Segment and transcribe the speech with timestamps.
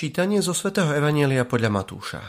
[0.00, 2.24] Čítanie zo svätého Evanielia podľa Matúša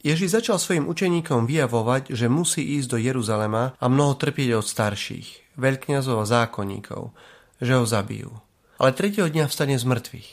[0.00, 5.60] Ježiš začal svojim učeníkom vyjavovať, že musí ísť do Jeruzalema a mnoho trpieť od starších,
[5.60, 7.12] veľkňazov a zákonníkov,
[7.60, 8.32] že ho zabijú.
[8.80, 10.30] Ale tretieho dňa vstane z mŕtvych.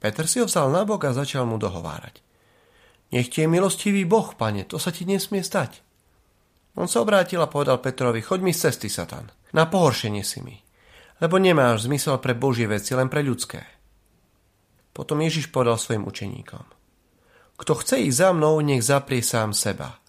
[0.00, 2.24] Peter si ho vzal na bok a začal mu dohovárať.
[3.12, 5.84] Nech ti je milostivý Boh, pane, to sa ti nesmie stať.
[6.80, 10.56] On sa obrátil a povedal Petrovi, choď mi z cesty, Satan, na pohoršenie si mi,
[11.20, 13.79] lebo nemáš zmysel pre Božie veci, len pre ľudské.
[14.90, 16.66] Potom Ježiš povedal svojim učeníkom,
[17.60, 20.00] kto chce ísť za mnou, nech zaprie sám seba.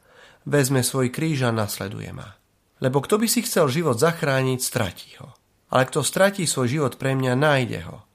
[0.48, 2.40] Vezme svoj kríž a nasleduje ma.
[2.80, 5.36] Lebo kto by si chcel život zachrániť, stratí ho.
[5.68, 8.08] Ale kto stratí svoj život pre mňa, nájde ho.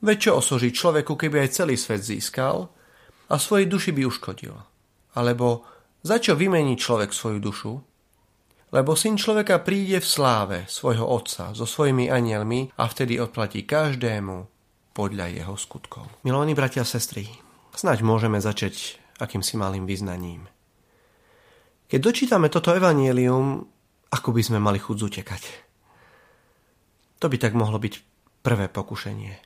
[0.00, 2.72] Veď čo osoží človeku, keby aj celý svet získal
[3.28, 4.56] a svojej duši by uškodil?
[5.12, 5.68] Alebo
[6.00, 7.72] za čo vymení človek svoju dušu?
[8.72, 14.57] Lebo syn človeka príde v sláve svojho otca so svojimi anielmi a vtedy odplatí každému
[14.98, 16.10] podľa jeho skutkov.
[16.26, 17.30] Milovaní bratia a sestry,
[17.70, 20.50] snáď môžeme začať akýmsi malým vyznaním.
[21.86, 23.62] Keď dočítame toto evanielium,
[24.10, 25.42] ako by sme mali chuť zutekať.
[27.22, 27.94] To by tak mohlo byť
[28.42, 29.38] prvé pokušenie.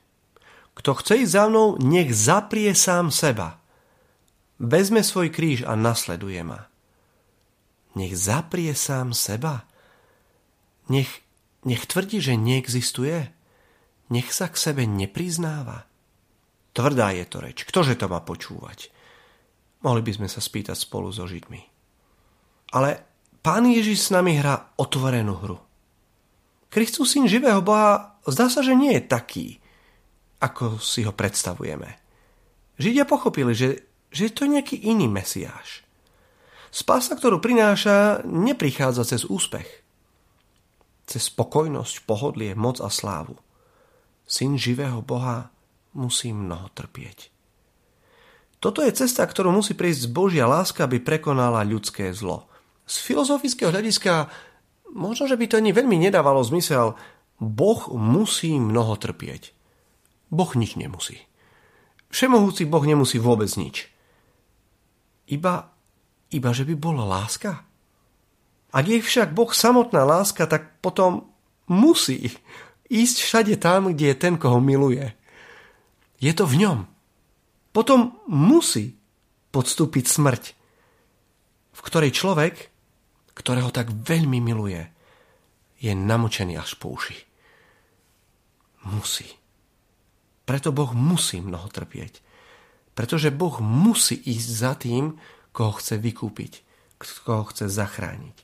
[0.73, 3.61] Kto chce ísť za mnou, nech zaprie sám seba.
[4.57, 6.65] Vezme svoj kríž a nasleduje ma.
[7.93, 9.69] Nech zaprie sám seba.
[10.89, 11.21] Nech,
[11.61, 13.29] nech tvrdí, že neexistuje.
[14.11, 15.87] Nech sa k sebe nepriznáva.
[16.73, 17.63] Tvrdá je to reč.
[17.63, 18.89] Ktože to má počúvať?
[19.85, 21.61] Mohli by sme sa spýtať spolu so Židmi.
[22.73, 22.89] Ale
[23.45, 25.59] pán Ježiš s nami hrá otvorenú hru.
[26.73, 29.47] Kristus, syn živého Boha, zdá sa, že nie je taký,
[30.41, 32.01] ako si ho predstavujeme.
[32.81, 35.85] Židia pochopili, že, že je to nejaký iný mesiáš.
[36.73, 39.85] Spása, ktorú prináša, neprichádza cez úspech.
[41.05, 43.37] Cez spokojnosť, pohodlie, moc a slávu.
[44.23, 45.51] Syn živého Boha
[45.93, 47.29] musí mnoho trpieť.
[48.63, 52.47] Toto je cesta, ktorú musí prísť Božia láska, aby prekonala ľudské zlo.
[52.87, 54.31] Z filozofického hľadiska
[54.95, 56.95] možno, že by to ani veľmi nedávalo zmysel.
[57.43, 59.51] Boh musí mnoho trpieť.
[60.31, 61.19] Boh nič nemusí.
[62.13, 63.91] Všemohúci Boh nemusí vôbec nič.
[65.27, 65.73] Iba,
[66.31, 67.67] iba že by bola láska.
[68.73, 71.29] Ak je však Boh samotná láska, tak potom
[71.67, 72.31] musí
[72.93, 75.09] ísť všade tam, kde je ten, koho miluje.
[76.21, 76.79] Je to v ňom.
[77.73, 78.93] Potom musí
[79.49, 80.43] podstúpiť smrť,
[81.73, 82.69] v ktorej človek,
[83.33, 84.85] ktorého tak veľmi miluje,
[85.81, 87.17] je namočený až po uši.
[88.87, 89.27] Musí.
[90.45, 92.21] Preto Boh musí mnoho trpieť.
[92.93, 95.17] Pretože Boh musí ísť za tým,
[95.49, 96.53] koho chce vykúpiť,
[97.25, 98.42] koho chce zachrániť.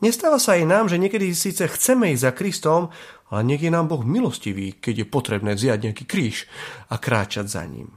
[0.00, 2.82] Nestáva sa aj nám, že niekedy síce chceme ísť za Kristom,
[3.28, 6.48] ale nech je nám Boh milostivý, keď je potrebné vziať nejaký kríž
[6.88, 7.92] a kráčať za ním.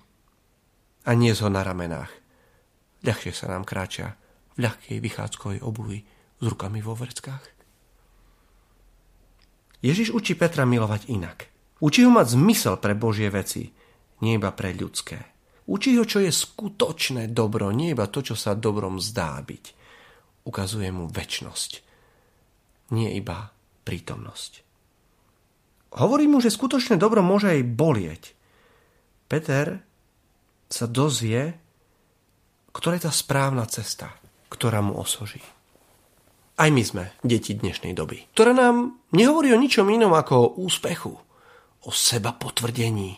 [1.08, 2.12] A nie ho na ramenách.
[3.04, 4.20] Ľahšie sa nám kráča
[4.56, 6.04] v ľahkej vychádzkovej obuvi
[6.40, 7.44] s rukami vo vreckách.
[9.84, 11.40] Ježiš učí Petra milovať inak–
[11.84, 13.68] Učí ho mať zmysel pre Božie veci,
[14.24, 15.20] nie iba pre ľudské.
[15.68, 19.66] Učí ho, čo je skutočné dobro, nie iba to, čo sa dobrom zdá byť.
[20.48, 21.72] Ukazuje mu väčnosť,
[22.94, 23.50] nie iba
[23.84, 24.62] prítomnosť.
[25.98, 28.24] Hovorí mu, že skutočné dobro môže aj bolieť.
[29.30, 29.82] Peter
[30.70, 31.54] sa dozvie,
[32.74, 34.14] ktorá je tá správna cesta,
[34.50, 35.42] ktorá mu osoží.
[36.58, 41.14] Aj my sme deti dnešnej doby, ktorá nám nehovorí o ničom inom ako o úspechu,
[41.82, 43.18] o seba potvrdení,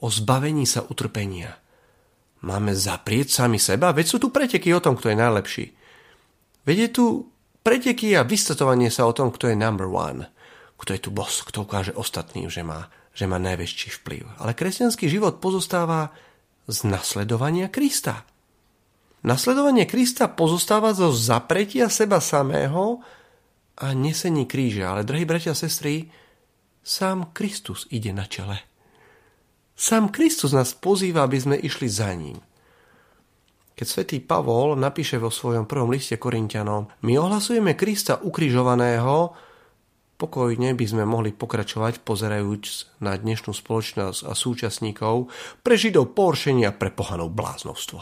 [0.00, 1.56] o zbavení sa utrpenia.
[2.44, 3.92] Máme zaprieť sami seba?
[3.96, 5.64] Veď sú tu preteky o tom, kto je najlepší.
[6.68, 7.04] Veď je tu
[7.66, 10.30] preteky a vystatovanie sa o tom, kto je number one.
[10.78, 14.38] Kto je tu boss, kto ukáže ostatným, že má, že má najväčší vplyv.
[14.38, 16.14] Ale kresťanský život pozostáva
[16.70, 18.22] z nasledovania Krista.
[19.26, 23.02] Nasledovanie Krista pozostáva zo zapretia seba samého
[23.82, 24.94] a nesení kríža.
[24.94, 26.06] Ale, drahí bratia a sestry,
[26.86, 28.62] Sám Kristus ide na čele.
[29.74, 32.38] Sám Kristus nás pozýva, aby sme išli za ním.
[33.76, 39.36] Keď svätý Pavol napíše vo svojom prvom liste Korintianom, my ohlasujeme Krista ukrižovaného,
[40.16, 45.28] pokojne by sme mohli pokračovať pozerajúc na dnešnú spoločnosť a súčasníkov
[45.60, 48.00] pre židov poršenia pre pohanov bláznovstvo.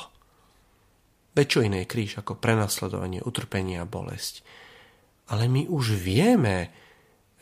[1.35, 4.47] Veď čo iné je kríž ako prenasledovanie, utrpenie a bolesť.
[5.35, 6.71] Ale my už vieme,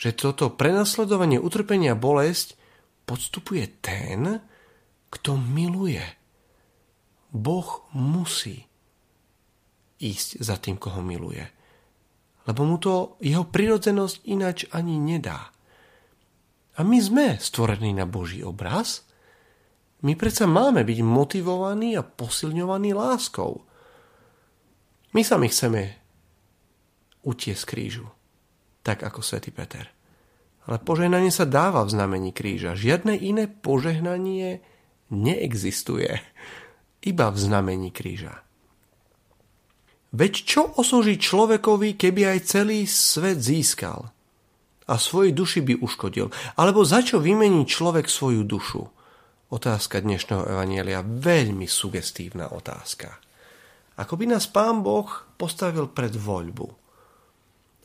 [0.00, 2.56] že toto prenasledovanie, utrpenia a bolesť
[3.04, 4.40] podstupuje ten,
[5.12, 6.21] kto miluje.
[7.32, 8.68] Boh musí
[9.98, 11.42] ísť za tým, koho miluje.
[12.44, 15.50] Lebo mu to jeho prirodzenosť inač ani nedá.
[16.76, 19.08] A my sme stvorení na Boží obraz
[20.02, 23.62] My predsa máme byť motivovaní a posilňovaní láskou.
[25.14, 25.94] My sami chceme
[27.22, 28.10] utiesť krížu,
[28.82, 29.86] tak ako svätý Peter.
[30.66, 32.74] Ale požehnanie sa dáva v znamení kríža.
[32.74, 34.62] Žiadne iné požehnanie
[35.14, 36.18] neexistuje.
[37.02, 38.46] Iba v znamení kríža.
[40.14, 44.12] Veď čo osoží človekovi, keby aj celý svet získal
[44.86, 46.30] a svojej duši by uškodil?
[46.54, 48.86] Alebo za čo vymení človek svoju dušu?
[49.50, 53.18] Otázka dnešného evanielia, veľmi sugestívna otázka.
[53.98, 56.68] Ako by nás Pán Boh postavil pred voľbu.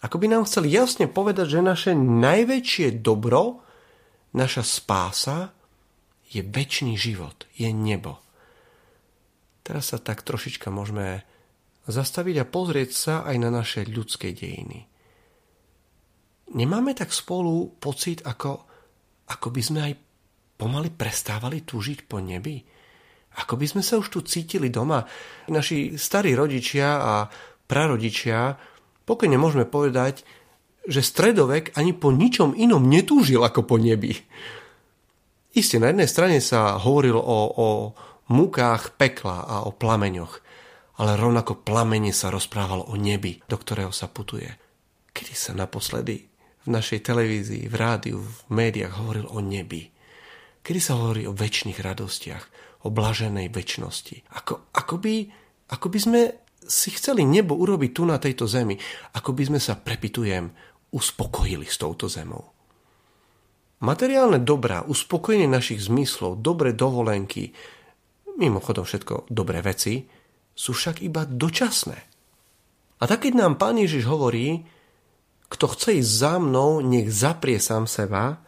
[0.06, 3.66] Ako by nám chcel jasne povedať, že naše najväčšie dobro,
[4.38, 5.50] naša spása
[6.30, 8.27] je väčší život, je nebo.
[9.68, 11.28] Teraz sa tak trošička môžeme
[11.92, 14.88] zastaviť a pozrieť sa aj na naše ľudské dejiny.
[16.56, 18.64] Nemáme tak spolu pocit, ako,
[19.28, 19.94] ako by sme aj
[20.56, 22.64] pomaly prestávali túžiť po nebi?
[23.44, 25.04] Ako by sme sa už tu cítili doma?
[25.52, 27.14] Naši starí rodičia a
[27.68, 28.56] prarodičia,
[29.04, 30.24] pokojne môžeme povedať,
[30.88, 34.16] že stredovek ani po ničom inom netúžil ako po nebi.
[35.52, 37.68] Isté, na jednej strane sa hovorilo o, o
[38.32, 40.34] mukách pekla a o plameňoch,
[40.98, 44.50] ale rovnako plamene sa rozprávalo o nebi, do ktorého sa putuje.
[45.14, 46.28] Kedy sa naposledy
[46.64, 49.98] v našej televízii, v rádiu, v médiách hovoril o nebi?
[50.68, 52.44] kedy sa hovorí o väčšných radostiach,
[52.84, 54.28] o blaženej väčšnosti.
[54.36, 55.16] Ako, ako, by,
[55.72, 56.22] ako by sme
[56.68, 58.76] si chceli nebo urobiť tu na tejto zemi,
[59.16, 60.52] ako by sme sa, prepitujem,
[60.92, 62.52] uspokojili s touto zemou.
[63.80, 67.56] Materiálne dobrá, uspokojenie našich zmyslov, dobré dovolenky,
[68.38, 70.06] mimochodom všetko dobré veci,
[70.54, 72.00] sú však iba dočasné.
[72.98, 74.66] A tak keď nám Pán Ježiš hovorí,
[75.48, 78.48] kto chce ísť za mnou, nech zaprie sám seba,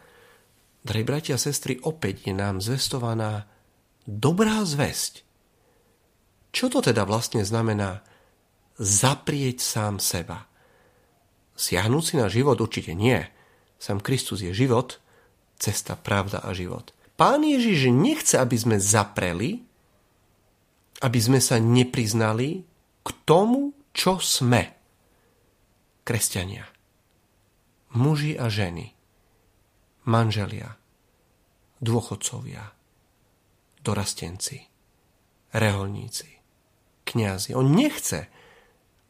[0.80, 3.44] Drahí bratia a sestry, opäť je nám zvestovaná
[4.08, 5.28] dobrá zväzť.
[6.56, 8.00] Čo to teda vlastne znamená
[8.80, 10.48] zaprieť sám seba?
[11.52, 13.20] Siahnuť si na život určite nie.
[13.76, 14.96] Sám Kristus je život,
[15.60, 16.96] cesta, pravda a život.
[17.20, 19.60] Pán Ježiš nechce, aby sme zapreli,
[21.00, 22.64] aby sme sa nepriznali
[23.00, 24.76] k tomu, čo sme.
[26.04, 26.64] Kresťania.
[27.96, 29.00] Muži a ženy
[30.08, 30.74] manželia,
[31.78, 32.72] dôchodcovia,
[33.84, 34.66] dorastenci,
[35.52, 36.40] reholníci,
[37.04, 37.54] kňazi.
[37.54, 38.26] On nechce,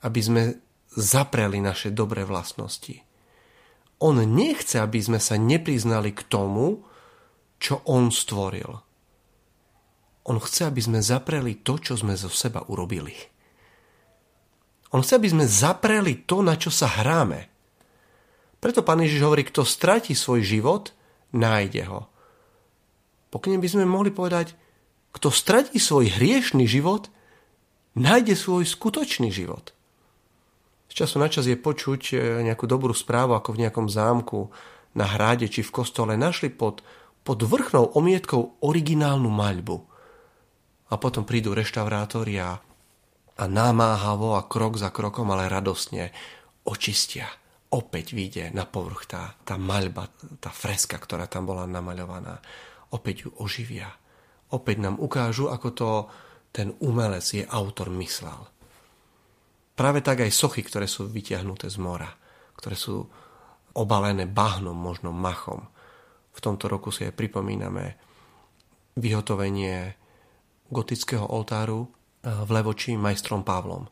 [0.02, 0.43] aby sme
[0.90, 3.00] zapreli naše dobré vlastnosti.
[4.00, 6.84] On nechce, aby sme sa nepriznali k tomu,
[7.60, 8.81] čo on stvoril.
[10.31, 13.11] On chce, aby sme zapreli to, čo sme zo seba urobili.
[14.94, 17.50] On chce, aby sme zapreli to, na čo sa hráme.
[18.62, 20.94] Preto pán Ježiš hovorí, kto stratí svoj život,
[21.35, 22.06] nájde ho.
[23.35, 24.55] Pokne by sme mohli povedať,
[25.11, 27.11] kto stratí svoj hriešný život,
[27.99, 29.75] nájde svoj skutočný život.
[30.91, 32.15] Z času na čas je počuť e,
[32.47, 34.50] nejakú dobrú správu, ako v nejakom zámku,
[34.94, 36.87] na hrade či v kostole našli pod,
[37.27, 39.89] pod vrchnou omietkou originálnu maľbu.
[40.90, 42.58] A potom prídu reštaurátori a,
[43.38, 46.10] a námáhavo a krok za krokom, ale radostne
[46.66, 47.31] očistia
[47.70, 50.10] opäť vyjde na povrch tá, tá maľba,
[50.42, 52.42] tá freska, ktorá tam bola namaľovaná.
[52.90, 53.87] Opäť ju oživia.
[54.50, 55.91] Opäť nám ukážu, ako to
[56.50, 58.50] ten umelec je autor myslel.
[59.79, 62.10] Práve tak aj sochy, ktoré sú vytiahnuté z mora,
[62.58, 63.06] ktoré sú
[63.79, 65.62] obalené bahnom, možno machom.
[66.34, 67.94] V tomto roku si aj pripomíname
[68.98, 69.94] vyhotovenie
[70.70, 71.91] gotického oltáru
[72.22, 73.91] v Levoči majstrom Pavlom,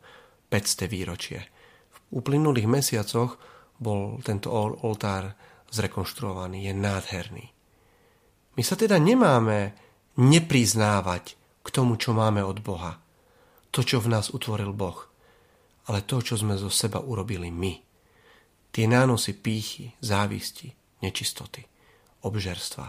[0.48, 0.86] 500.
[0.86, 1.42] výročie.
[1.90, 3.36] V uplynulých mesiacoch
[3.78, 5.34] bol tento oltár
[5.68, 7.46] zrekonštruovaný, je nádherný.
[8.56, 9.74] My sa teda nemáme
[10.18, 12.98] nepriznávať k tomu, čo máme od Boha.
[13.70, 15.06] To, čo v nás utvoril Boh.
[15.88, 17.74] Ale to, čo sme zo seba urobili my.
[18.72, 21.64] Tie nánosy pýchy, závisti, nečistoty,
[22.24, 22.86] obžerstva.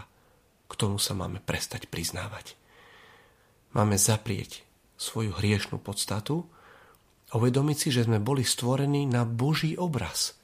[0.68, 2.59] K tomu sa máme prestať priznávať.
[3.76, 4.66] Máme zaprieť
[4.98, 6.46] svoju hriešnú podstatu
[7.30, 10.20] a uvedomiť si, že sme boli stvorení na Boží obraz–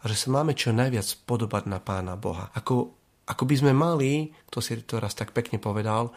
[0.00, 2.48] a že sa máme čo najviac podobať na Pána Boha.
[2.56, 2.96] Ako,
[3.28, 6.16] ako by sme mali, to si to raz tak pekne povedal,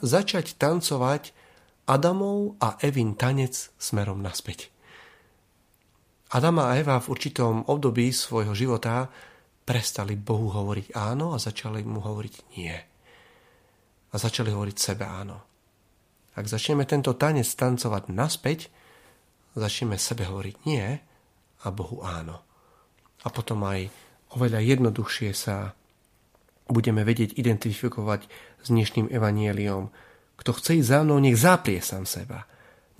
[0.00, 1.36] začať tancovať
[1.88, 4.72] Adamov a Evin tanec smerom naspäť.
[6.28, 9.08] Adam a Eva v určitom období svojho života
[9.64, 12.76] prestali Bohu hovoriť áno a začali mu hovoriť nie.
[14.08, 15.57] A začali hovoriť sebe áno.
[16.38, 18.70] Ak začneme tento tanec tancovať naspäť,
[19.58, 20.86] začneme sebe hovoriť nie
[21.58, 22.46] a Bohu áno
[23.26, 23.90] a potom aj
[24.38, 25.74] oveľa jednoduchšie sa
[26.68, 28.28] budeme vedieť identifikovať
[28.62, 29.90] s dnešným evanieliom.
[30.38, 32.46] Kto chce ísť za mnou, nech zaprie sám seba.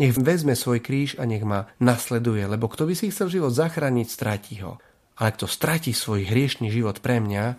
[0.01, 4.07] Nech vezme svoj kríž a nech ma nasleduje, lebo kto by si chcel život zachrániť,
[4.09, 4.83] stratí ho.
[5.19, 7.59] Ale kto stratí svoj hriešný život pre mňa,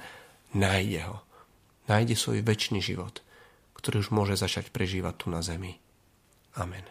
[0.56, 1.24] nájde ho.
[1.92, 3.22] Nájde svoj väčší život,
[3.80, 5.80] ktorý už môže začať prežívať tu na zemi.
[6.60, 6.84] Amen.